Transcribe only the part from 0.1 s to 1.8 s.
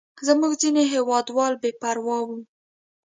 زموږ ځینې هېوادوال بې